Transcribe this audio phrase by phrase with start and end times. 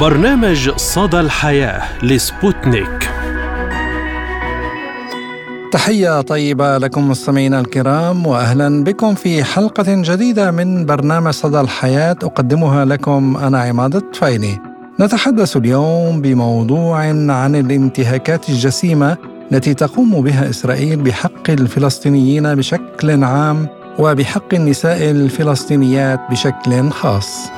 [0.00, 3.10] برنامج صدى الحياة لسبوتنيك
[5.72, 12.84] تحية طيبة لكم مستمعينا الكرام واهلا بكم في حلقة جديدة من برنامج صدى الحياة أقدمها
[12.84, 14.58] لكم أنا عماد الطفيلي.
[15.00, 16.98] نتحدث اليوم بموضوع
[17.30, 19.16] عن الانتهاكات الجسيمة
[19.52, 27.48] التي تقوم بها إسرائيل بحق الفلسطينيين بشكل عام وبحق النساء الفلسطينيات بشكل خاص.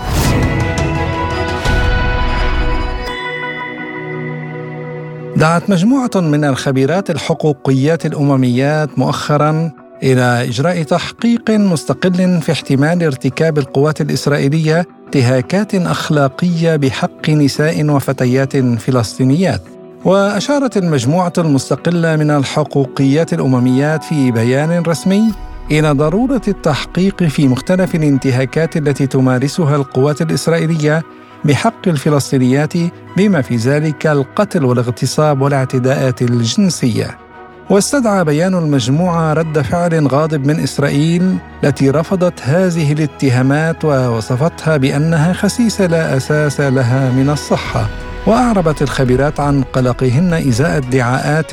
[5.39, 9.71] دعت مجموعة من الخبيرات الحقوقيات الأمميات مؤخرا
[10.03, 19.63] إلى إجراء تحقيق مستقل في احتمال ارتكاب القوات الإسرائيلية انتهاكات أخلاقية بحق نساء وفتيات فلسطينيات.
[20.05, 25.33] وأشارت المجموعة المستقلة من الحقوقيات الأمميات في بيان رسمي
[25.71, 31.03] إلى ضرورة التحقيق في مختلف الانتهاكات التي تمارسها القوات الإسرائيلية
[31.45, 32.73] بحق الفلسطينيات
[33.17, 37.19] بما في ذلك القتل والاغتصاب والاعتداءات الجنسية.
[37.71, 45.87] واستدعى بيان المجموعه رد فعل غاضب من إسرائيل التي رفضت هذه الاتهامات ووصفتها بأنها خسيسة
[45.87, 47.89] لا أساس لها من الصحة.
[48.27, 51.51] وأعربت الخبيرات عن قلقهن إزاء ادعاءات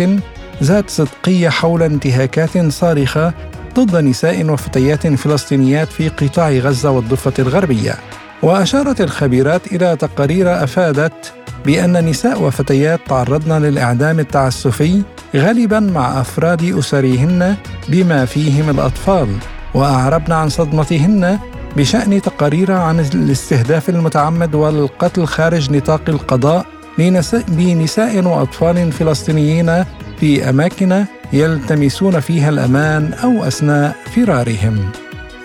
[0.64, 3.34] ذات صدقية حول انتهاكات صارخة
[3.76, 7.96] ضد نساء وفتيات فلسطينيات في قطاع غزة والضفة الغربية.
[8.42, 11.34] وأشارت الخبيرات إلى تقارير أفادت
[11.66, 15.02] بأن نساء وفتيات تعرضن للإعدام التعسفي
[15.36, 17.56] غالبا مع أفراد اسرهن
[17.90, 19.28] بما فيهم الأطفال
[19.74, 21.40] وأعربن عن صدمتهن
[21.78, 26.66] بشأن تقارير عن الاستهداف المتعمد والقتل خارج نطاق القضاء
[26.98, 29.84] لنساء وأطفال فلسطينيين
[30.20, 34.92] في أماكن يلتمسون فيها الأمان أو أثناء فرارهم.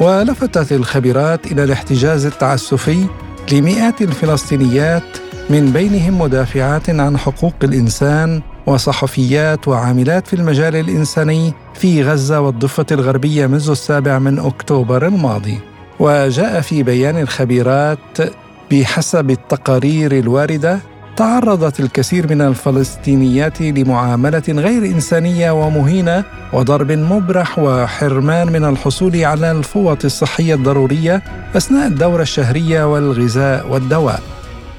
[0.01, 3.07] ولفتت الخبيرات إلى الاحتجاز التعسفي
[3.53, 5.03] لمئات الفلسطينيات
[5.51, 13.47] من بينهم مدافعات عن حقوق الإنسان وصحفيات وعاملات في المجال الإنساني في غزة والضفة الغربية
[13.47, 15.59] منذ السابع من أكتوبر الماضي.
[15.99, 18.19] وجاء في بيان الخبيرات
[18.71, 20.79] بحسب التقارير الواردة
[21.21, 30.05] تعرضت الكثير من الفلسطينيات لمعاملة غير إنسانية ومهينة وضرب مبرح وحرمان من الحصول على الفوط
[30.05, 31.23] الصحية الضرورية
[31.57, 34.21] أثناء الدورة الشهرية والغذاء والدواء.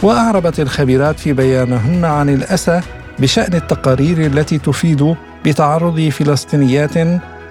[0.04, 2.82] وأعربت الخبيرات في بيانهن عن الأسى
[3.20, 5.16] بشأن التقارير التي تفيد
[5.46, 6.94] بتعرض فلسطينيات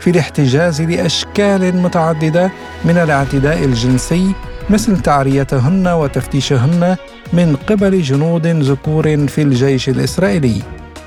[0.00, 2.50] في الاحتجاز لأشكال متعددة
[2.84, 4.34] من الاعتداء الجنسي
[4.70, 6.96] مثل تعريتهن وتفتيشهن
[7.32, 10.62] من قبل جنود ذكور في الجيش الإسرائيلي.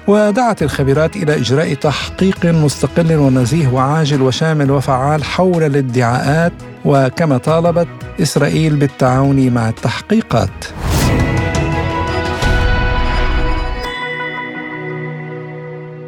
[0.08, 6.54] ودعت الخبيرات إلى إجراء تحقيق مستقل ونزيه وعاجل وشامل وفعال حول الادعاءات
[6.86, 7.88] وكما طالبت
[8.22, 10.66] إسرائيل بالتعاون مع التحقيقات.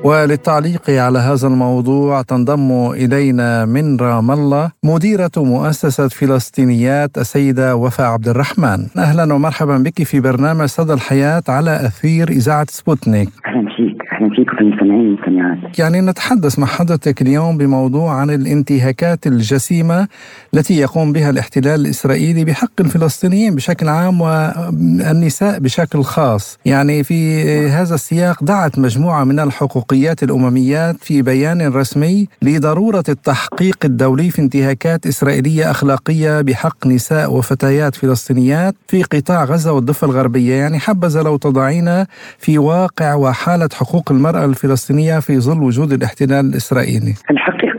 [0.05, 8.27] وللتعليق على هذا الموضوع تنضم إلينا من رام الله مديرة مؤسسة فلسطينيات السيدة وفاء عبد
[8.27, 8.87] الرحمن.
[8.97, 13.29] أهلا ومرحبا بك في برنامج صدى الحياة على أثير إذاعة سبوتنيك.
[13.45, 13.94] أهلا فيك
[14.25, 20.07] أهلا فيكم في المستمعين والمستمعات يعني نتحدث مع حضرتك اليوم بموضوع عن الانتهاكات الجسيمة
[20.53, 26.57] التي يقوم بها الاحتلال الإسرائيلي بحق الفلسطينيين بشكل عام والنساء بشكل خاص.
[26.65, 34.29] يعني في هذا السياق دعت مجموعة من الحقوقيات الأمميات في بيان رسمي لضرورة التحقيق الدولي
[34.29, 40.53] في انتهاكات إسرائيلية أخلاقية بحق نساء وفتيات فلسطينيات في قطاع غزة والضفة الغربية.
[40.53, 42.07] يعني حبذا لو تضعينا
[42.39, 47.13] في واقع وحالة حقوق المرأة الفلسطينية في ظل وجود الاحتلال الإسرائيلي؟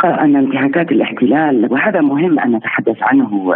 [0.07, 3.55] أن انتهاكات الاحتلال وهذا مهم أن نتحدث عنه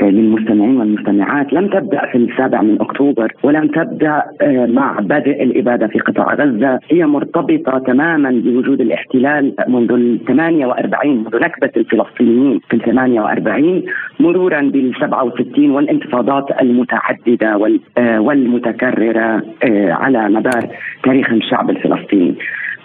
[0.00, 1.52] آه، للمستمعين والمستمعات.
[1.52, 6.80] لم تبدأ في السابع من أكتوبر ولم تبدأ آه، مع بدء الإبادة في قطاع غزة.
[6.90, 13.82] هي مرتبطة تماما بوجود الاحتلال منذ ال 48 منذ نكبة الفلسطينيين في ال 48
[14.20, 19.42] مرورا بال 67 والانتفاضات المتعددة آه، والمتكررة
[19.90, 20.68] على مدار
[21.04, 22.34] تاريخ الشعب الفلسطيني.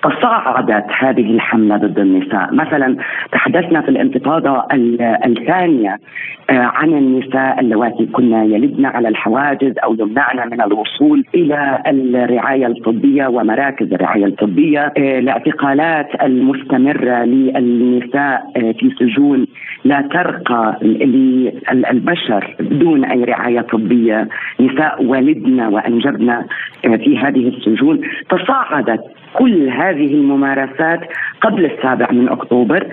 [0.04, 2.98] تصاعدت هذه الحملة ضد النساء، مثلا
[3.32, 4.64] تحدثنا في الانتفاضه
[5.26, 5.98] الثانية
[6.50, 13.28] آه، عن النساء اللواتي كنا يلدن على الحواجز أو يمنعن من الوصول إلى الرعاية الطبية
[13.28, 19.48] ومراكز الرعاية الطبية، آه، الاعتقالات المستمرة للنساء آه، في سجون
[19.84, 20.78] لا ترقى
[21.74, 24.28] للبشر بدون أي رعاية طبية،
[24.60, 26.46] نساء ولدن وأنجبن
[26.82, 29.02] في هذه السجون، تصاعدت
[29.34, 31.00] كل هذه الممارسات
[31.42, 32.88] قبل السابع من أكتوبر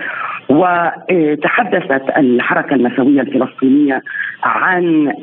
[0.49, 4.03] وتحدثت الحركة النسوية الفلسطينية
[4.43, 5.13] عن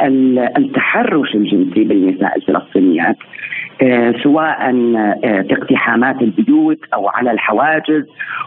[0.59, 3.17] التحرش الجنسي بالنساء الفلسطينيات
[3.83, 4.71] آه، سواء
[5.25, 8.05] آه، في اقتحامات البيوت أو على الحواجز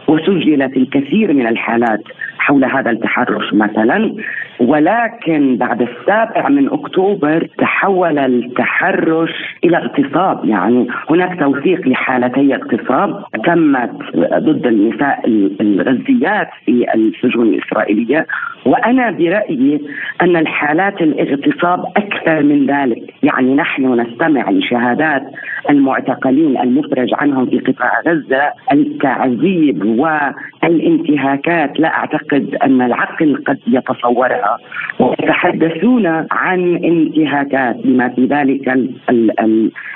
[0.08, 2.02] وسجلت الكثير من الحالات
[2.40, 4.14] حول هذا التحرش مثلا.
[4.60, 9.30] ولكن بعد السابع من أكتوبر تحول التحرش
[9.64, 10.44] إلى اغتصاب.
[10.44, 15.20] يعني هناك توثيق لحالتي اغتصاب تمت ضد النساء
[15.60, 18.26] الغزيات في السجون الإسرائيلية.
[18.66, 19.80] وأنا برأيي
[20.22, 23.14] أن الحالات الاغتصاب أكثر من ذلك.
[23.22, 25.22] يعني نحن نستمع لشهادات
[25.70, 31.80] المعتقلين المفرج عنهم في قطاع غزة التعذيب والانتهاكات.
[31.80, 32.29] لا أعتقد
[32.62, 34.58] أن العقل قد يتصورها
[35.00, 38.78] ويتحدثون عن انتهاكات بما في ذلك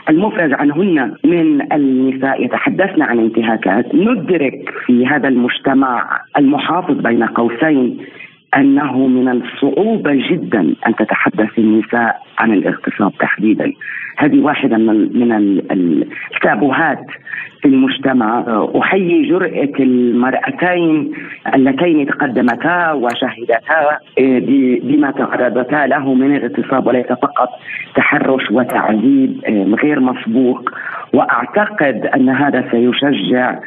[0.08, 2.44] المفرج عنهن من النساء.
[2.44, 3.94] يتحدثن عن انتهاكات.
[3.94, 7.98] ندرك في هذا المجتمع المحافظ بين قوسين
[8.56, 13.72] أنه من الصعوبة جدا أن تتحدث النساء عن الاغتصاب تحديدا.
[14.16, 15.32] هذه واحدة من من
[16.34, 17.06] التابوهات
[17.62, 18.44] في المجتمع.
[18.82, 21.12] أحيي جرأة المرأتين
[21.54, 23.98] اللتين تقدمتا وشهدتا
[24.82, 27.48] بما تعرضتا له من اغتصاب وليس فقط
[27.94, 29.40] تحرش وتعذيب
[29.82, 30.70] غير مسبوق.
[31.14, 33.58] وأعتقد أن هذا سيشجع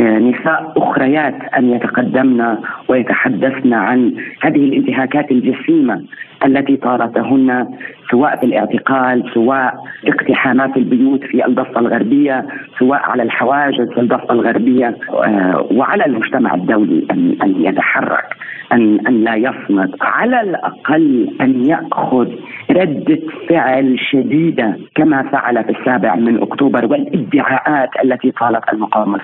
[0.00, 2.56] نساء أخريات أن يتقدمن
[2.88, 6.02] ويتحدثن عن هذه الانتهاكات الجسيمة
[6.46, 7.66] التي طالتهن
[8.10, 9.74] سواء في الاعتقال سواء
[10.06, 12.46] اقتحامات البيوت في الضفة الغربية
[12.78, 18.24] سواء على الحواجز في الضفة الغربية آه، وعلى المجتمع الدولي ان أن يتحرك
[18.72, 22.28] ان أن لا يصمت على الأقل أن يأخذ
[22.70, 23.18] ردة
[23.48, 29.18] فعل شديدة كما فعل في السابع من أكتوبر والادعاءات التي طالت المقاومة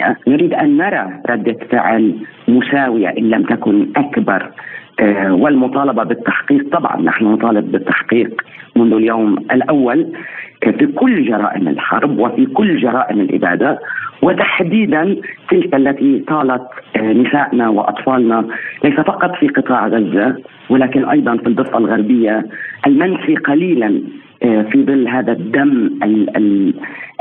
[0.00, 2.14] الفلسطينيه نريد أن نرى رده فعل
[2.48, 4.50] مساوية إن لم تكن أكبر.
[5.00, 8.42] آه، والمطالبة بالتحقيق طبعا نحن نطالب بالتحقيق
[8.76, 10.06] منذ اليوم الأول
[10.62, 13.78] في كل جرائم الحرب وفي كل جرائم الإبادة
[14.22, 15.16] وتحديدا
[15.50, 16.62] تلك التي طالت
[16.96, 18.44] آه، نسائنا وأطفالنا
[18.84, 20.36] ليس فقط في قطاع غزة
[20.70, 22.46] ولكن أيضا في الضفة الغربية.
[22.86, 24.00] المنسي قليلا
[24.42, 25.90] آه، في ظل هذا الدم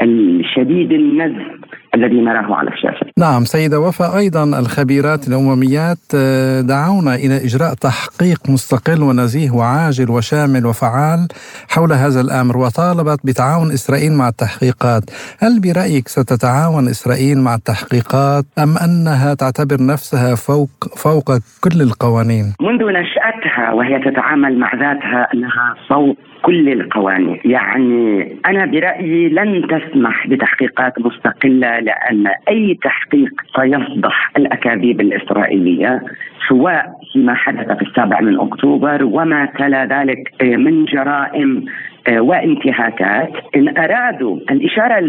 [0.02, 1.48] الشديد النزف
[1.96, 3.06] الذي نراه على الشاشة.
[3.18, 10.66] نعم سيدة وفاء أيضا الخبيرات الأمميات آه، دعونا إلى إجراء تحقيق مستقل ونزيه وعاجل وشامل
[10.66, 11.28] وفعال
[11.70, 15.04] حول هذا الأمر وطالبت بتعاون إسرائيل مع التحقيقات،
[15.40, 22.82] هل برأيك ستتعاون إسرائيل مع التحقيقات أم أنها تعتبر نفسها فوق فوق كل القوانين؟ منذ
[23.00, 27.40] نشأتها وهي تتعامل مع ذاتها أنها فوق كل القوانين.
[27.46, 36.02] يعني أنا برأيي لن تسمح بتحقيقات مستقلة لأن أي تحقيق سيفضح الأكاذيب الإسرائيلية
[36.48, 41.66] سواء فيما حدث في السابع من أكتوبر وما تلا ذلك من جرائم
[42.08, 43.32] آه، وانتهاكات.
[43.56, 45.00] إن أرادوا الإشارة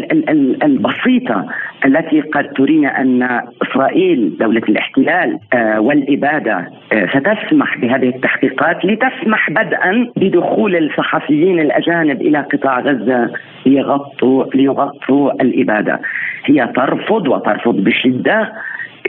[0.63, 1.47] البسيطة
[1.87, 10.09] التي قد ترينا أن إسرائيل دولة الاحتلال آه، والإبادة آه، ستسمح بهذه التحقيقات لتسمح بدءا
[10.17, 13.31] بدخول الصحفيين الأجانب إلى قطاع غزة
[13.67, 16.01] ليغطوا ليغطوا الإبادة.
[16.45, 18.53] هي ترفض وترفض بشدة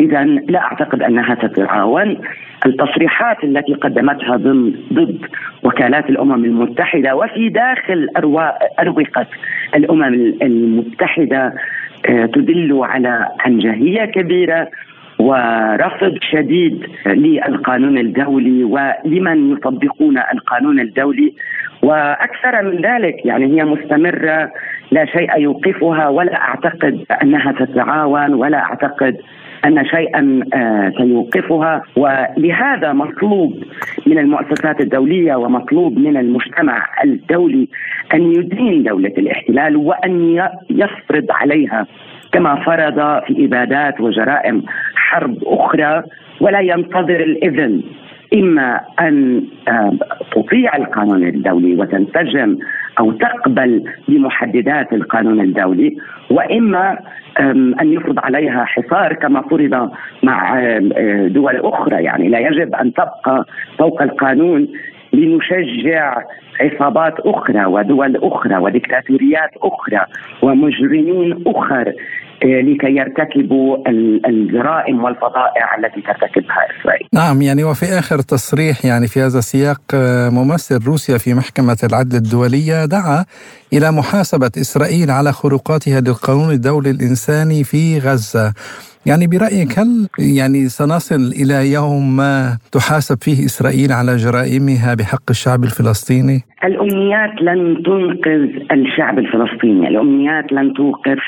[0.01, 2.17] اذا لا أعتقد أنها ستتعاون
[2.65, 4.37] التصريحات التي قدمتها
[4.93, 5.25] ضد
[5.63, 8.09] وكالات الأمم المتحدة وفي داخل
[8.79, 9.25] أروقة
[9.75, 10.03] الأمم
[10.41, 11.53] المتحدة
[12.09, 14.67] آه، تدل على عنجهيه كبيرة
[15.19, 21.33] ورفض شديد للقانون الدولي ولمن يطبقون القانون الدولي.
[21.83, 24.51] وأكثر من ذلك يعني هي مستمرة
[24.91, 29.17] لا شيء يوقفها ولا أعتقد أنها تتعاون ولا أعتقد
[29.65, 31.81] أن شيئا آه، سيوقفها.
[31.95, 33.63] ولهذا مطلوب
[34.07, 37.67] من المؤسسات الدولية ومطلوب من المجتمع الدولي
[38.13, 41.87] أن يدين دولة الاحتلال وأن يفرض عليها
[42.31, 44.63] كما فرض في إبادات وجرائم
[44.95, 46.03] حرب أخرى.
[46.41, 47.81] ولا ينتظر الإذن
[48.33, 49.93] إما أن آه،
[50.31, 52.57] تطيع القانون الدولي وتنسجم
[52.99, 55.97] أو تقبل بمحددات القانون الدولي
[56.29, 56.99] وإما
[57.39, 59.91] أن يفرض عليها حصار كما فرض
[60.23, 60.61] مع
[61.27, 62.03] دول أخرى.
[62.03, 63.45] يعني لا يجب أن تبقى
[63.77, 64.67] فوق القانون
[65.13, 66.21] لنشجع
[66.61, 70.05] عصابات أخرى ودول أخرى وديكتاتوريات أخرى
[70.41, 71.93] ومجرمين أخر.
[72.43, 73.77] لكي يرتكبوا
[74.27, 77.07] الجرائم والفظائع التي ترتكبها إسرائيل.
[77.13, 79.81] نعم يعني وفي آخر تصريح يعني في هذا السياق
[80.31, 83.25] ممثل روسيا في محكمة العدل الدولية دعا
[83.73, 88.53] إلى محاسبة إسرائيل على خروقاتها للقانون الدولي الإنساني في غزة.
[89.05, 95.63] يعني برأيك هل يعني سنصل إلى يوم ما تحاسب فيه إسرائيل على جرائمها بحق الشعب
[95.63, 101.19] الفلسطيني؟ الأمنيات لن تنقذ الشعب الفلسطيني الأمنيات لن توقف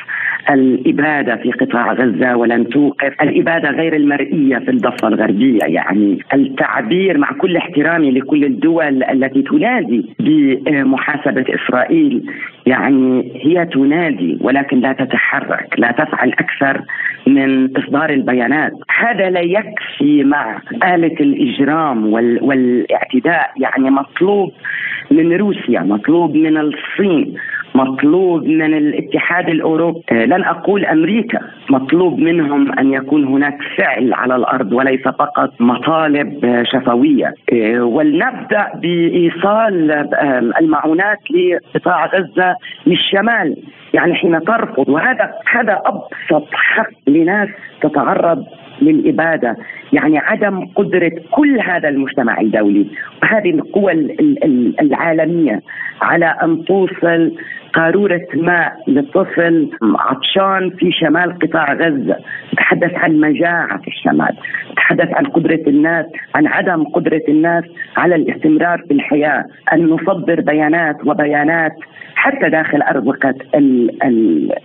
[0.49, 7.31] الإبادة في قطاع غزة ولن توقف الإبادة غير المرئية في الضفة الغربية يعني التعبير مع
[7.31, 12.23] كل احترامي لكل الدول التي تنادي بمحاسبة إسرائيل
[12.65, 16.81] يعني هي تنادي ولكن لا تتحرك لا تفعل أكثر
[17.27, 18.71] من إصدار البيانات.
[18.99, 23.51] هذا لا يكفي مع آلة الإجرام والإعتداء.
[23.57, 24.51] يعني مطلوب
[25.11, 27.35] من روسيا مطلوب من الصين
[27.75, 30.01] مطلوب من الاتحاد الأوروبي.
[30.11, 31.39] آه، لن أقول أمريكا.
[31.69, 37.33] مطلوب منهم أن يكون هناك فعل على الأرض وليس فقط مطالب آه، شفوية.
[37.53, 39.91] آه، ولنبدأ بإيصال
[40.59, 42.52] المعونات لقطاع غزة
[42.87, 43.57] للشمال
[43.93, 44.89] يعني حين ترفض.
[44.89, 47.49] وهذا هذا أبسط حق لناس
[47.81, 48.45] تتعرض
[48.81, 49.57] للإبادة
[49.93, 52.87] يعني عدم قدرة كل هذا المجتمع الدولي.
[53.23, 53.91] وهذه القوى
[54.81, 55.61] العالمية
[56.01, 57.31] على أن توصل
[57.73, 62.17] قارورة ماء لطفل عطشان في شمال قطاع غزة.
[62.57, 64.35] تحدث عن مجاعة في الشمال.
[64.75, 67.63] تحدث عن قدرة الناس عن عدم قدرة الناس
[67.97, 69.45] على الاستمرار في الحياة.
[69.73, 71.71] أن نصدر بيانات وبيانات.
[72.15, 73.35] حتى داخل أرزقة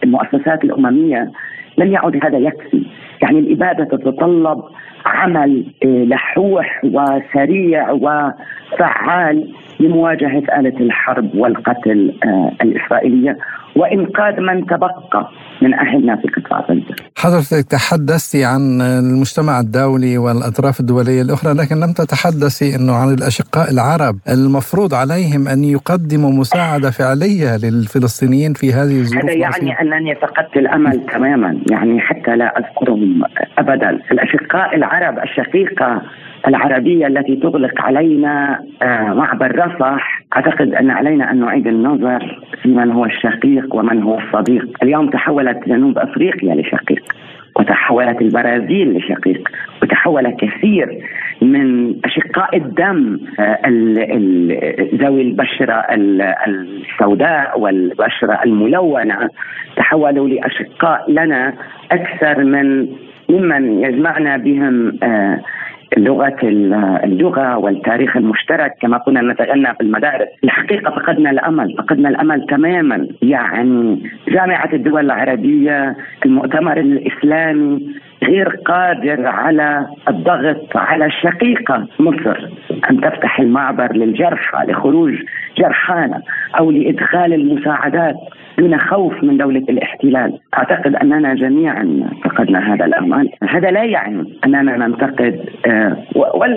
[0.05, 1.31] المؤسسات الأممية
[1.79, 2.87] لم يعد هذا يكفي.
[3.23, 4.63] يعني الإبادة تتطلب
[5.07, 9.49] عمل آه، لحوح وسريع وفعال.
[9.81, 13.39] لمواجهة آلة الحرب والقتل آه، الإسرائيلية
[13.77, 15.31] وإنقاذ من تبقى
[15.63, 16.97] من أهلنا في قطاع غزة.
[17.17, 24.17] حضرتك تحدثت عن المجتمع الدولي والأطراف الدولية الأخرى لكن لم تتحدثي أنه عن الأشقاء العرب.
[24.29, 31.07] المفروض عليهم أن يقدموا مساعدة فعلية للفلسطينيين في هذه الظروف هذا يعني أنني فقدت الأمل
[31.07, 33.23] تماما يعني حتى لا أذكرهم
[33.59, 33.91] أبدا.
[34.13, 36.03] الأشقاء العرب الشقيقة
[36.47, 40.23] العربية التي تغلق علينا آه، معبر رفح.
[40.37, 44.69] أعتقد أن علينا أن نعيد النظر في من هو الشقيق ومن هو الصديق.
[44.83, 47.03] اليوم تحولت جنوب أفريقيا لشقيق
[47.57, 49.49] وتحولت البرازيل لشقيق
[49.83, 50.99] وتحول كثير
[51.43, 53.59] من أشقاء الدم آه،
[54.95, 55.85] ذوي البشرة
[56.47, 59.29] السوداء والبشرة الملونة.
[59.77, 61.55] تحولوا لأشقاء لنا
[61.93, 62.89] أكثر من
[63.31, 65.41] ممن يجمعنا بهم آه
[65.97, 66.37] لغه
[67.05, 74.03] اللغة والتاريخ المشترك كما كنا نتغنى في المدارس، الحقيقة فقدنا الأمل، فقدنا الأمل تماما، يعني
[74.29, 82.49] جامعة الدول العربية، المؤتمر الإسلامي غير قادر على الضغط على الشقيقة مصر
[82.91, 85.15] أن تفتح المعبر للجرحى لخروج
[85.59, 86.23] جرحانا
[86.59, 88.17] أو لإدخال المساعدات.
[88.59, 90.39] دون خوف من دولة الاحتلال.
[90.59, 93.31] أعتقد أننا جميعا فقدنا هذا الأمل.
[93.49, 95.97] هذا لا يعني أننا ننتقد آه،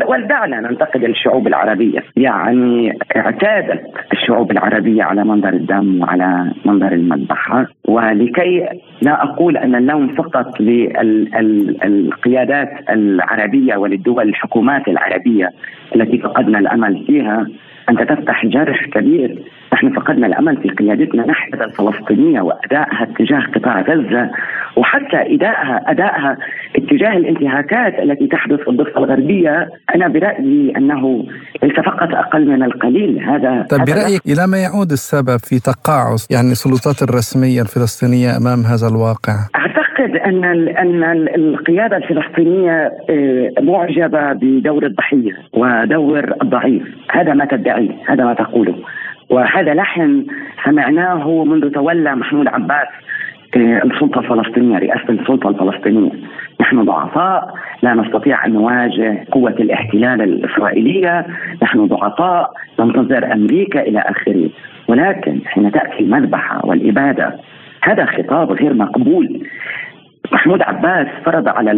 [0.08, 2.04] ولدعنا ننتقد الشعوب العربية.
[2.16, 3.82] يعني اعتادت
[4.14, 8.68] الشعوب العربية على منظر الدم وعلى منظر المذبحة ولكي
[9.02, 10.62] لا أقول أن اللوم فقط
[11.82, 15.50] للقيادات العربية وللدول الحكومات العربية
[15.96, 17.48] التي فقدنا الأمل فيها.
[17.90, 19.38] أنت تفتح جرح كبير
[19.74, 24.30] نحن فقدنا الأمل في قيادتنا نحن الفلسطينية وأدائها تجاه قطاع غزة
[24.78, 26.38] وحتى أدائها أدائها
[26.76, 31.26] اتجاه الانتهاكات التي تحدث في الضفة الغربية أنا برأيي أنه
[31.64, 36.52] ليس فقط أقل من القليل هذا طيب برأيك إلى ما يعود السبب في تقاعس يعني
[36.52, 45.32] السلطات الرسمية الفلسطينية أمام هذا الواقع؟ أعتقد أن أن القيادة الفلسطينية آه، معجبة بدور الضحية
[45.54, 48.76] ودور الضعيف، هذا ما تدعيه، هذا ما تقوله.
[49.32, 50.26] وهذا لحن
[50.66, 52.88] سمعناه منذ تولى محمود عباس
[53.56, 56.12] آه، السلطة الفلسطينية رئاسة السلطة الفلسطينية.
[56.62, 61.26] نحن ضعفاء لا نستطيع أن نواجه قوة الاحتلال الإسرائيلية.
[61.64, 64.50] نحن ضعفاء ننتظر أمريكا إلى آخره.
[64.88, 67.36] ولكن حين تأتي المذبحة والإبادة
[67.84, 69.48] هذا خطاب غير مقبول.
[70.32, 71.72] محمود عباس فرض على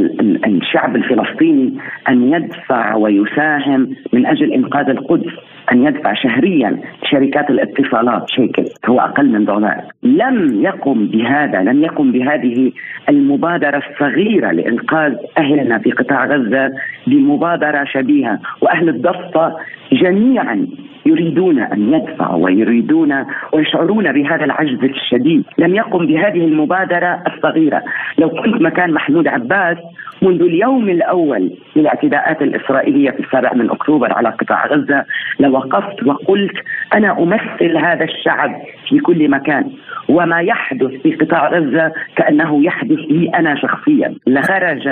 [0.45, 1.73] الشعب الفلسطيني
[2.09, 5.33] أن يدفع ويساهم من أجل إنقاذ القدس.
[5.71, 6.79] أن يدفع شهريا
[7.11, 9.81] شركات الاتصالات شيكل هو أقل من دولار.
[10.03, 12.71] لم يقم بهذا لم يقم بهذه
[13.09, 16.71] المبادرة الصغيرة لإنقاذ أهلنا في قطاع غزة
[17.07, 18.39] بمبادرة شبيهة.
[18.61, 19.55] وأهل الضفة
[19.91, 20.67] جميعا
[21.05, 27.83] يريدون أن يدفعوا ويريدون ويشعرون بهذا العجز الشديد، لم يقم بهذه المبادرة الصغيرة،
[28.17, 29.77] لو كنت مكان محمود عباس
[30.21, 35.05] منذ اليوم الأول للاعتداءات الإسرائيلية في السابع من أكتوبر على قطاع غزة
[35.39, 36.53] لوقفت وقلت
[36.93, 38.61] أنا أمثل هذا الشعب.
[38.93, 39.71] في كل مكان.
[40.09, 44.15] وما يحدث في قطاع غزة كأنه يحدث لي أنا شخصيا.
[44.27, 44.89] لخرج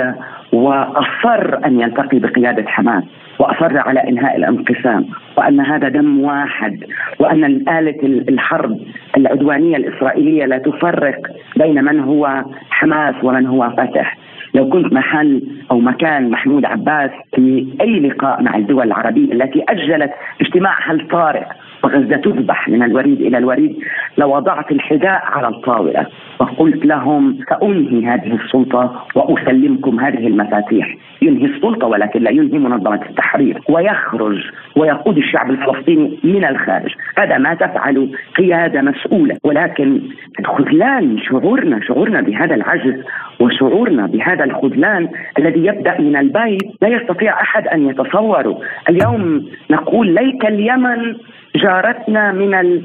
[0.52, 3.04] وأصر أن يلتقي بقيادة حماس
[3.38, 5.06] وأصر على إنهاء الانقسام
[5.36, 6.84] وأن هذا دم واحد
[7.18, 8.78] وأن الاله الحرب
[9.16, 11.20] العدوانية الإسرائيلية لا تفرق
[11.56, 14.16] بين من هو حماس ومن هو فتح.
[14.54, 20.10] لو كنت محل أو مكان محمود عباس في أي لقاء مع الدول العربية التي أجلت
[20.40, 21.44] اجتماعها الطارئ
[21.84, 23.78] وغزه تذبح من الوريد إلى الوريد
[24.18, 26.06] لوضعت الحذاء على الطاولة.
[26.42, 30.96] وقلت لهم سأنهي هذه السلطة وأسلمكم هذه المفاتيح.
[31.22, 33.60] ينهي السلطة ولكن لا ينهي منظمة التحرير.
[33.68, 34.38] ويخرج
[34.76, 36.94] ويقود الشعب الفلسطيني من الخارج.
[37.18, 39.36] هذا ما تفعل قيادة مسؤولة.
[39.44, 40.00] ولكن
[40.46, 43.04] خذلان شعورنا شعورنا بهذا العجز
[43.40, 45.08] وشعورنا بهذا الخذلان
[45.38, 46.62] الذي يبدأ من البيت.
[46.82, 48.60] لا يستطيع أحد أن يتصوره.
[48.88, 51.16] اليوم نقول ليت اليمن
[51.56, 52.82] جارتنا من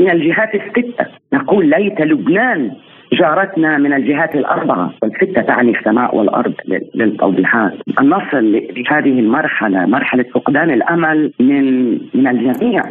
[0.00, 1.06] من الجهات الستة.
[1.32, 2.70] نقول ليت لبنان
[3.12, 4.94] جارتنا من الجهات الأربعة.
[5.02, 6.54] والستة تعني السماء والأرض
[6.94, 12.82] للتوضيحات أن نصل لهذه المرحلة مرحلة فقدان الأمل من من الجميع.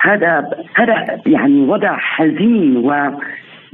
[0.00, 3.10] هذا هذا يعني وضع حزين و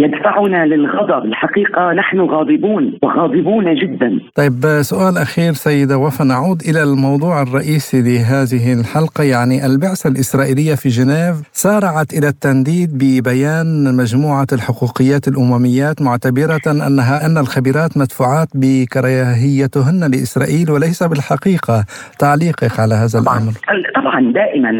[0.04, 1.24] يدفعنا للغضب.
[1.24, 4.18] الحقيقة نحن غاضبون وغاضبون جدا.
[4.34, 9.24] طيب سؤال أخير سيدة وفا نعود إلى الموضوع الرئيسي لهذه الحلقة.
[9.24, 17.38] يعني البعثة الإسرائيلية في جنيف سارعت إلى التنديد ببيان مجموعة الحقوقيات الأمميات معتبرة أنها أن
[17.38, 21.84] الخبيرات مدفوعات بكراهيتهن لإسرائيل وليس بالحقيقة
[22.18, 23.38] تعليقك على هذا طبعا.
[23.38, 23.52] الأمر.
[23.94, 24.70] طبعا دائما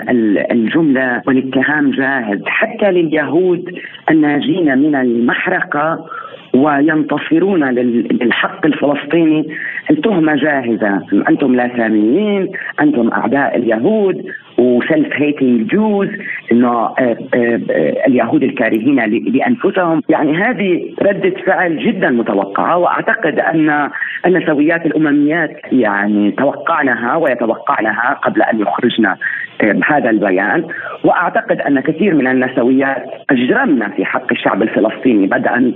[0.52, 2.40] الجملة والاتهام جاهز.
[2.46, 3.64] حتى لليهود
[4.10, 6.06] الناجين من المحرقة
[6.54, 9.48] وينتصرون للحق الفلسطيني.
[9.90, 12.48] التهمة جاهزة أنتم لا ساميين
[12.80, 14.24] أنتم أعداء اليهود.
[14.58, 16.08] وسيلف هيتنج جوز
[16.52, 17.60] إنه آه، آه،
[18.06, 18.96] اليهود الكارهين
[19.34, 20.02] لأنفسهم.
[20.08, 22.78] يعني هذه ردة فعل جدا متوقعة.
[22.78, 23.90] وأعتقد أن
[24.26, 29.16] النسويات الأمميات يعني توقعناها ويتوقعنها قبل أن يخرجنا
[29.62, 30.64] آه، هذا البيان.
[31.04, 35.72] وأعتقد أن كثير من النسويات اجرمنا في حق الشعب الفلسطيني بدءا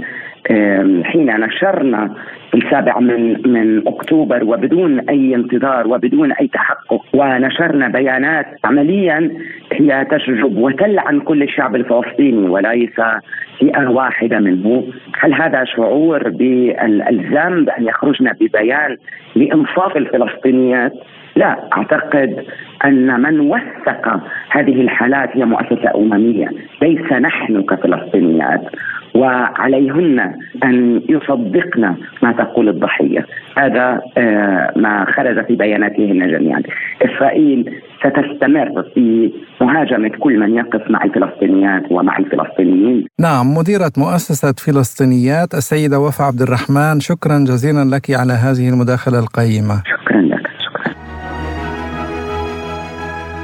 [1.05, 2.15] حين نشرنا
[2.55, 9.31] السابع من من أكتوبر وبدون أي انتظار وبدون أي تحقق ونشرنا بيانات عمليا
[9.73, 13.01] هي تشجب وتلعن كل الشعب الفلسطيني وليس
[13.59, 14.85] فئة واحدة منه،
[15.21, 18.97] هل هذا شعور بالذنب أن يخرجنا ببيان
[19.37, 20.93] لإنصاف الفلسطينيات؟
[21.37, 22.45] لا أعتقد
[22.85, 24.21] أن من وثق
[24.51, 26.49] هذه الحالات هي مؤسسة أممية،
[26.83, 28.63] ليس نحن كفلسطينيات،
[29.15, 30.21] وعليهن
[30.65, 33.27] أن يصدقن ما تقول الضحية.
[33.57, 36.63] هذا آه، ما خرج في بياناتهن جميعا.
[37.03, 37.71] إسرائيل
[38.01, 43.07] ستستمر في مهاجمة كل من يقف مع الفلسطينيات ومع الفلسطينيين.
[43.21, 49.83] نعم مديرة مؤسسة فلسطينيات السيدة وفاء عبد الرحمن شكرا جزيلا لك على هذه المداخلة القيمة.
[49.85, 50.34] شكرا لك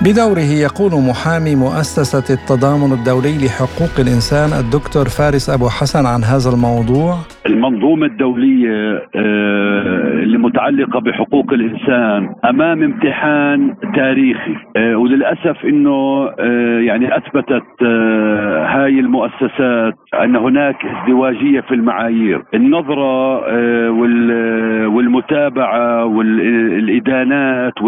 [0.04, 7.14] بدوره يقول محامي مؤسسة التضامن الدولي لحقوق الإنسان الدكتور فارس أبو حسن عن هذا الموضوع.
[7.46, 8.78] المنظومة الدولية
[9.16, 17.82] آه، المتعلقة بحقوق الإنسان أمام امتحان تاريخي آه، وللأسف أنه آه، يعني أثبتت
[18.74, 22.42] هاي المؤسسات أن هناك ازدواجية في المعايير.
[22.54, 23.40] النظرة
[24.86, 27.82] والمتابعة والإدانات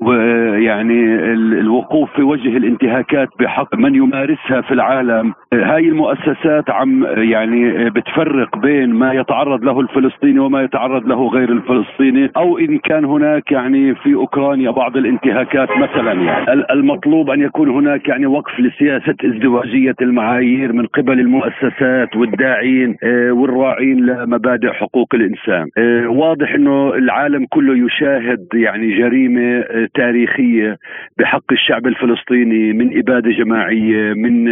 [0.00, 1.14] ويعني
[1.60, 5.34] الوقوف في وجه الانتهاكات بحق من يمارسها في العالم.
[5.52, 12.30] هاي المؤسسات عم يعني بتفرق بين ما يتعرض له الفلسطيني وما يتعرض له غير الفلسطيني
[12.36, 16.64] أو إن كان هناك يعني في أوكرانيا بعض الانتهاكات مثلا يعني.
[16.70, 24.06] المطلوب أن يكون هناك يعني وقف لسياسة ازدواجية المعايير من قبل المؤسسات والداعين آه، والراعين
[24.06, 25.66] لمبادئ حقوق الإنسان.
[25.78, 30.76] آه، واضح إنه العالم كله يشاهد يعني جريمة آه، تاريخية
[31.18, 34.46] بحق الشعب الفلسطيني من إبادة جماعية من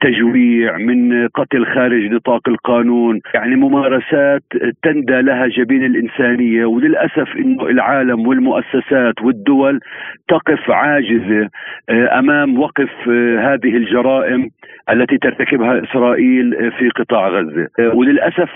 [0.00, 3.20] تجويع من قتل خارج نطاق القانون.
[3.34, 4.42] يعني ممارسات
[4.82, 9.80] تندى لها جبين الإنسانية وللأسف إنه العالم والمؤسسات والدول
[10.28, 11.48] تقف عاجزة
[11.88, 14.48] آه، أمام وقف آه، هذه الجرائم
[14.90, 17.68] التي ترتكبها إسرائيل في قطاع غزة.
[17.78, 18.50] آه، وللأسف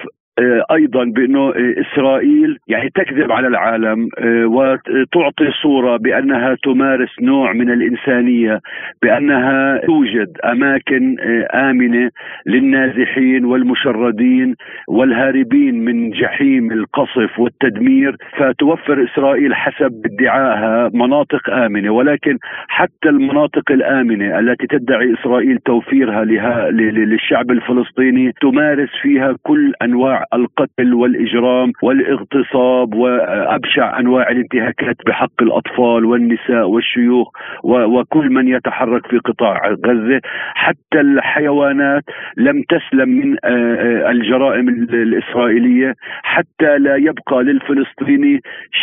[0.70, 4.08] أيضا بأنه إسرائيل يعني تكذب على العالم
[4.44, 8.60] وتعطي صورة بأنها تمارس نوع من الإنسانية
[9.02, 11.16] بأنها توجد أماكن
[11.54, 12.10] آمنة
[12.46, 14.54] للنازحين والمشردين
[14.88, 21.90] والهاربين من جحيم القصف والتدمير فتوفر إسرائيل حسب ادعائها مناطق آمنة.
[21.90, 26.24] ولكن حتى المناطق الآمنة التي تدعي إسرائيل توفيرها
[26.70, 36.68] للشعب الفلسطيني تمارس فيها كل أنواع القتل والإجرام والإغتصاب وأبشع أنواع الانتهاكات بحق الأطفال والنساء
[36.68, 37.28] والشيوخ
[37.64, 40.20] وكل من يتحرك في قطاع غزة.
[40.54, 42.04] حتى الحيوانات
[42.36, 45.94] لم تسلم من آه، آه، الجرائم الإسرائيلية.
[46.22, 48.40] حتى لا يبقى للفلسطيني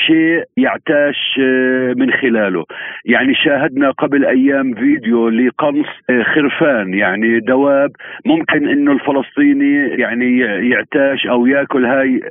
[0.08, 2.66] شيء يعتاش آه، من خلاله.
[3.06, 5.88] يعني شاهدنا قبل أيام فيديو لقنص
[6.36, 7.92] خرفان يعني دواب.
[8.26, 12.22] ممكن إنه الفلسطيني يعني يعتاش أو يأكل هاي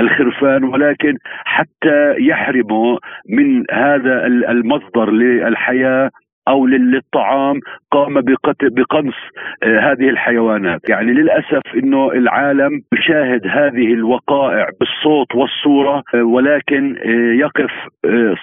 [0.00, 2.98] الخرفان ولكن حتى يحرمه
[3.28, 6.10] من هذا المصدر للحياة
[6.50, 7.60] أو للطعام
[7.90, 8.20] قام
[8.62, 9.14] بقنص
[9.62, 10.80] آه، هذه الحيوانات.
[10.88, 17.70] يعني للأسف إنه العالم يشاهد هذه الوقائع بالصوت والصورة آه، ولكن آه، يقف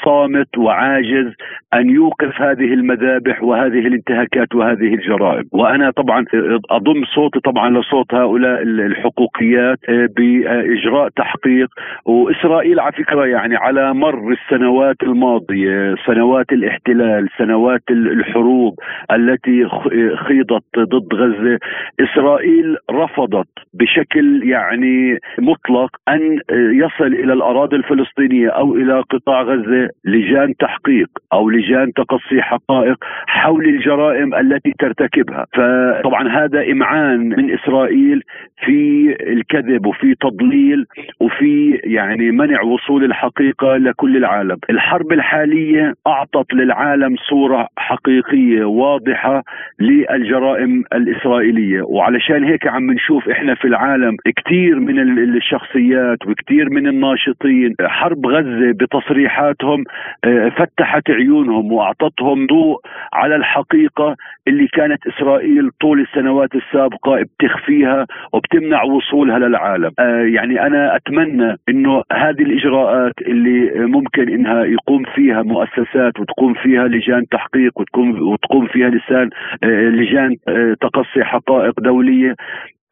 [0.05, 1.33] صامت وعاجز
[1.73, 5.43] أن يوقف هذه المذابح وهذه الانتهاكات وهذه الجرائم.
[5.51, 6.25] وأنا طبعا
[6.71, 9.79] أضم صوتي طبعا لصوت هؤلاء الحقوقيات
[10.17, 11.69] بإجراء تحقيق.
[12.05, 18.79] وإسرائيل على فكرة يعني على مر السنوات الماضية سنوات الاحتلال سنوات الحروب
[19.11, 19.67] التي
[20.15, 21.59] خيضت ضد غزة.
[21.99, 30.53] إسرائيل رفضت بشكل يعني مطلق أن يصل إلى الأراضي الفلسطينية أو إلى قطاع غزة لجان
[30.59, 35.45] تحقيق أو لجان تقصي حقائق حول الجرائم التي ترتكبها.
[35.53, 38.21] فطبعا هذا إمعان من إسرائيل
[38.65, 40.85] في الكذب وفي تضليل
[41.19, 44.57] وفي يعني منع وصول الحقيقة لكل العالم.
[44.69, 49.43] الحرب الحالية أعطت للعالم صورة حقيقية واضحة
[49.79, 51.81] للجرائم الإسرائيلية.
[51.81, 54.99] وعلشان هيك عم نشوف إحنا في العالم كثير من
[55.35, 57.75] الشخصيات وكثير من الناشطين.
[57.81, 59.83] حرب غزة بتصريحاتهم
[60.23, 62.79] آه، فتحت عيونهم وأعطتهم ضوء
[63.13, 64.15] على الحقيقة
[64.47, 69.91] اللي كانت إسرائيل طول السنوات السابقة بتخفيها وبتمنع وصولها للعالم.
[69.99, 76.87] آه، يعني أنا أتمنى إنه هذه الإجراءات اللي ممكن إنها يقوم فيها مؤسسات وتقوم فيها
[76.87, 79.29] لجان تحقيق وتقوم وتقوم فيها لسان
[79.63, 82.35] آه، لجان آه، تقصي حقائق دولية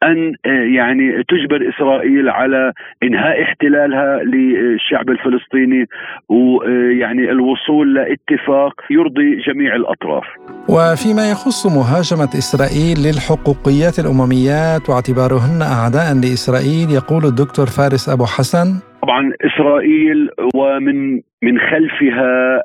[0.02, 0.32] أن
[0.74, 5.86] يعني تجبر إسرائيل على إنهاء احتلالها للشعب الفلسطيني
[6.28, 10.24] ويعني الوصول لاتفاق يرضي جميع الأطراف.
[10.68, 18.66] وفيما يخص مهاجمة إسرائيل للحقوقيات الأمميات واعتبارهن أعداء لإسرائيل يقول الدكتور فارس أبو حسن
[19.02, 22.62] طبعا إسرائيل ومن من خلفها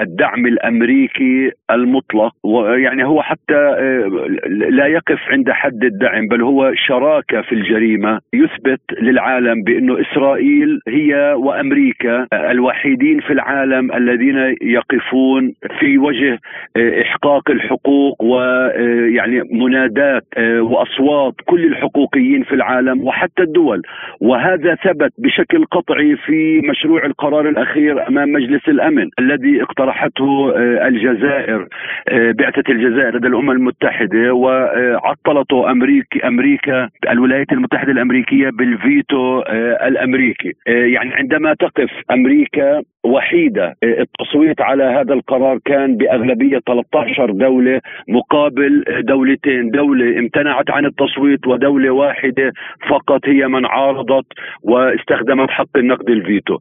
[0.00, 7.42] الدعم الأمريكي المطلق ويعني هو حتى آه، لا يقف عند حد الدعم بل هو شراكة
[7.42, 8.20] في الجريمة.
[8.32, 16.38] يثبت للعالم بأنه إسرائيل هي وأمريكا الوحيدين في العالم الذين يقفون في وجه
[16.76, 23.82] آه، إحقاق الحقوق ويعني آه، منادات وأصوات كل الحقوقيين في العالم وحتى الدول.
[24.20, 30.88] وهذا ثبت بشكل قطعي في مشروع القرار الأخير الاخير أمام مجلس الأمن الذي اقترحته آه،
[30.88, 31.68] الجزائر
[32.08, 40.52] آه، بعثة الجزائر لدى الأمم المتحدة وعطلته أمريكا أمريكا الولايات المتحدة الأمريكية بالفيتو آه، الأمريكي.
[40.66, 49.70] يعني عندما تقف أمريكا وحيدة التصويت على هذا القرار كان بأغلبية 13 دولة مقابل دولتين،
[49.70, 52.52] دولة امتنعت عن التصويت ودولة واحدة
[52.88, 54.26] فقط هي من عارضت
[54.62, 56.58] واستخدمت حق النقد الفيتو.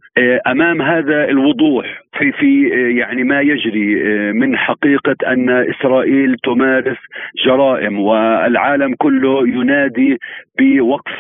[0.48, 3.96] أمام هذا الوضوح في في يعني ما يجري
[4.34, 6.98] من حقيقة أن إسرائيل تمارس
[7.46, 10.18] جرائم والعالم كله ينادي
[10.60, 11.12] بوقف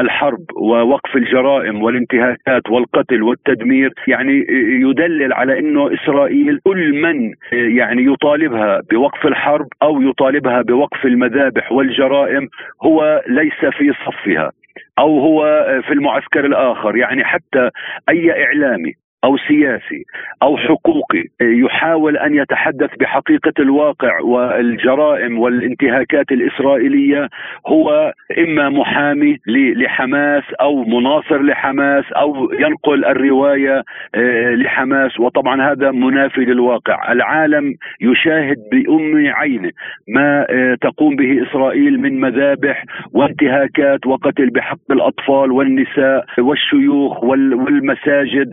[0.00, 4.39] الحرب ووقف الجرائم والانتهاكات والقتل والتدمير يعني
[4.88, 12.48] يدلل على إنه إسرائيل كل من يعني يطالبها بوقف الحرب أو يطالبها بوقف المذابح والجرائم
[12.82, 14.52] هو ليس في صفها
[14.98, 16.96] أو هو في المعسكر الآخر.
[16.96, 17.70] يعني حتى
[18.08, 18.92] أي إعلامي
[19.24, 20.04] أو سياسي
[20.42, 27.28] أو حقوقي يحاول أن يتحدث بحقيقة الواقع والجرائم والانتهاكات الإسرائيلية
[27.66, 33.82] هو إما محامي لحماس أو مناصر لحماس أو ينقل الرواية
[34.14, 37.12] آه، لحماس وطبعا هذا منافي للواقع.
[37.12, 39.70] العالم يشاهد بأم عينه
[40.08, 48.52] ما آه، تقوم به إسرائيل من مذابح وانتهاكات وقتل بحق الأطفال والنساء والشيوخ والمساجد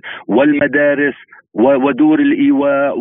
[0.60, 1.14] my dad is
[1.58, 3.00] ودور الايواء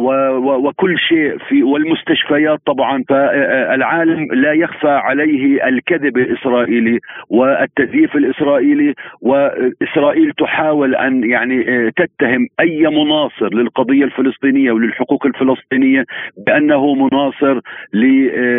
[0.61, 6.99] وكل شيء في والمستشفيات طبعا فالعالم لا يخفى عليه الكذب الإسرائيلي
[7.31, 16.05] والتزييف الإسرائيلي وإسرائيل تحاول أن يعني تتهم أي مناصر للقضية الفلسطينية وللحقوق الفلسطينية
[16.47, 17.61] بأنه مناصر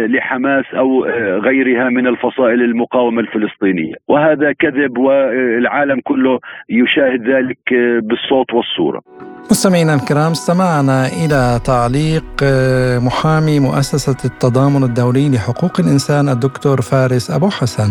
[0.07, 1.05] لحماس أو
[1.39, 3.93] غيرها من الفصائل المقاومة الفلسطينية.
[4.07, 7.57] وهذا كذب والعالم كله يشاهد ذلك
[8.01, 9.01] بالصوت والصورة.
[9.87, 17.49] مستمعينا الكرام استمعنا إلى تعليق آه، محامي مؤسسة التضامن الدولي لحقوق الإنسان الدكتور فارس أبو
[17.49, 17.89] حسن.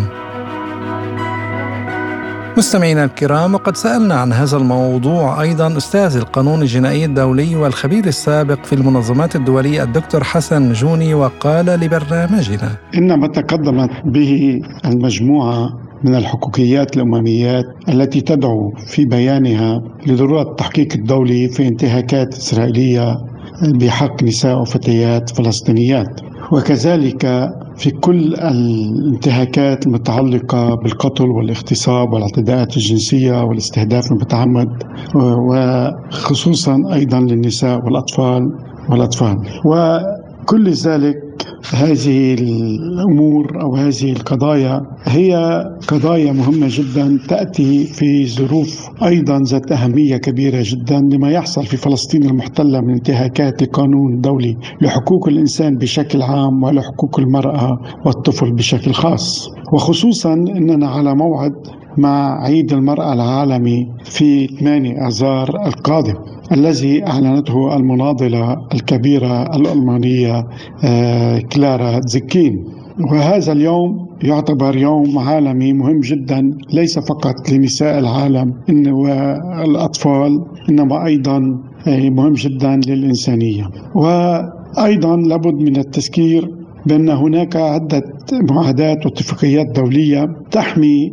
[2.58, 8.72] مستمعينا الكرام وقد سألنا عن هذا الموضوع أيضا أستاذ القانون الجنائي الدولي والخبير السابق في
[8.72, 17.64] المنظمات الدولية الدكتور حسن جوني وقال لبرنامجنا إن ما تقدمت به المجموعة من الحقوقيات الأمميات
[17.88, 23.16] التي تدعو في بيانها لضرورة التحقيق الدولي في انتهاكات إسرائيلية
[23.62, 26.20] بحق نساء وفتيات فلسطينيات.
[26.52, 34.68] وكذلك في كل الانتهاكات المتعلقة بالقتل والاغتصاب والاعتداءات الجنسية والاستهداف المتعمد
[35.14, 38.42] وخصوصا أيضا للنساء والأطفال
[38.90, 39.36] والأطفال.
[39.64, 41.25] وكل ذلك
[41.72, 50.16] هذه الأمور أو هذه القضايا هي قضايا مهمة جدا تأتي في ظروف أيضا ذات أهمية
[50.16, 56.62] كبيرة جدا لما يحصل في فلسطين المحتلة من انتهاكات القانون الدولي لحقوق الإنسان بشكل عام
[56.62, 59.48] ولحقوق المرأة والطفل بشكل خاص.
[59.72, 61.52] وخصوصا إننا على موعد
[61.98, 66.14] مع عيد المرأة العالمي في 8 آذار القادم
[66.52, 70.46] الذي أعلنته المناضلة الكبيرة الألمانية
[70.84, 72.64] آه، كلارا زكين.
[73.12, 78.54] وهذا اليوم يعتبر يوم عالمي مهم جدا ليس فقط لنساء العالم
[78.88, 81.38] والأطفال إنما أيضا
[81.86, 83.70] مهم جدا للإنسانية.
[83.94, 86.50] وأيضا لابد من التذكير
[86.86, 91.12] بأن هناك عدة معاهدات واتفاقيات دولية تحمي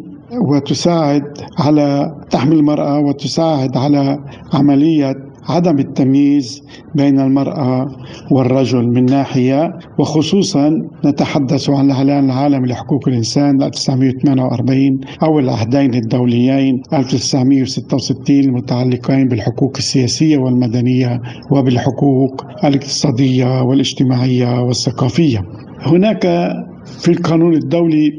[0.49, 1.23] وتساعد
[1.59, 4.19] على تحمي المرأة وتساعد على
[4.53, 5.13] عملية
[5.49, 6.61] عدم التمييز
[6.95, 7.87] بين المرأة
[8.31, 10.71] والرجل من ناحية وخصوصا
[11.05, 21.21] نتحدث عن الإعلان العالمي لحقوق الإنسان 1948 أو العهدين الدوليين 1966 المتعلقين بالحقوق السياسية والمدنية
[21.51, 25.41] وبالحقوق الاقتصادية والاجتماعية والثقافية.
[25.81, 26.21] هناك
[26.85, 28.11] في القانون الدولي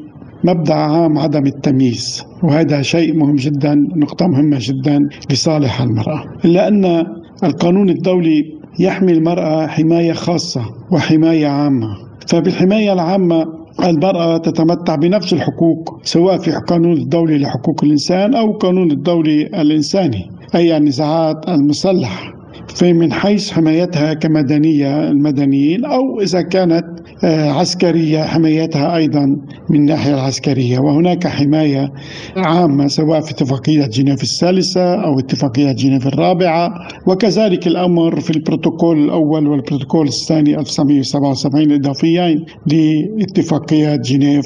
[0.44, 6.24] مبدأ عام عدم التمييز وهذا شيء مهم جدا نقطة مهمة جدا لصالح المرأة.
[6.44, 7.06] الا ان
[7.44, 11.88] القانون الدولي يحمي المرأة حماية خاصة وحماية عامة.
[12.28, 13.44] فبالحماية العامة
[13.84, 20.76] المرأة تتمتع بنفس الحقوق سواء في القانون الدولي لحقوق الإنسان أو القانون الدولي الإنساني أي
[20.76, 22.34] النزاعات المسلحة.
[22.68, 26.84] فمن حيث حمايتها كمدنية المدنيين أو إذا كانت
[27.22, 29.26] عسكرية حمايتها أيضا
[29.70, 30.78] من الناحية العسكرية.
[30.78, 31.92] وهناك حماية
[32.36, 36.70] عامة سواء في اتفاقية جنيف الثالثة أو اتفاقية جنيف الرابعة.
[37.06, 44.44] وكذلك الأمر في البروتوكول الأول والبروتوكول الثاني 1977 إضافيين لاتفاقيات جنيف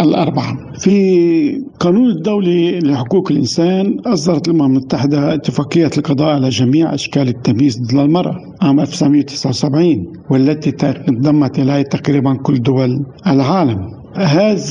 [0.00, 0.56] الأربعة.
[0.78, 7.94] في القانون الدولي لحقوق الإنسان أصدرت الأمم المتحدة اتفاقية القضاء على جميع أشكال التمييز ضد
[7.98, 13.98] المرأة عام 1979 والتي تضمت إليها تقريبا كل دول العالم.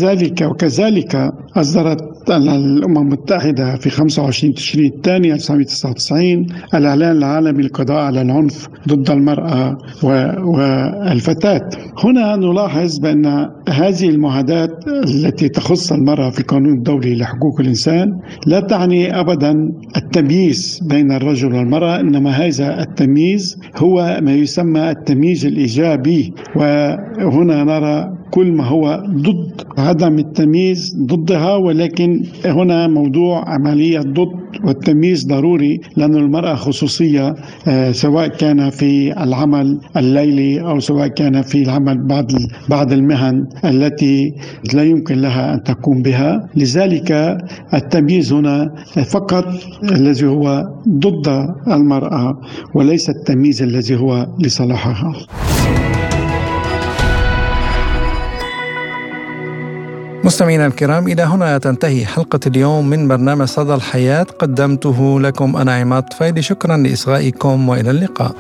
[0.03, 8.67] ذلك وكذلك أصدرت الأمم المتحدة في 25 تشرين الثاني 1999 الإعلان العالمي للقضاء على العنف
[8.87, 11.69] ضد المرأة والفتاة.
[12.03, 19.19] هنا نلاحظ بأن هذه المعاهدات التي تخص المرأة في القانون الدولي لحقوق الإنسان لا تعني
[19.19, 26.33] أبدا التمييز بين الرجل والمرأة إنما هذا التمييز هو ما يسمى التمييز الإيجابي.
[26.55, 35.27] وهنا نرى كل ما هو ضد عدم التمييز ضدها ولكن هنا موضوع عملية ضد والتمييز
[35.27, 37.35] ضروري لأن المرأة خصوصية
[37.67, 42.25] آه، سواء كان في العمل الليلي أو سواء كان في العمل بعض
[42.69, 44.33] بعض المهن التي
[44.73, 46.49] لا يمكن لها أن تقوم بها.
[46.55, 47.37] لذلك
[47.73, 48.73] التمييز هنا
[49.05, 49.45] فقط
[49.83, 51.27] الذي هو ضد
[51.67, 52.41] المرأة
[52.75, 55.13] وليس التمييز الذي هو لصالحها
[60.23, 64.23] مستمعينا الكرام إلى هنا تنتهي حلقة اليوم من برنامج صدى الحياة.
[64.23, 68.35] قدمته لكم أنا عماد فايلي شكرا لإصغائكم وإلى اللقاء.